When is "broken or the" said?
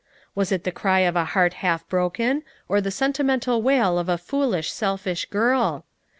1.87-2.89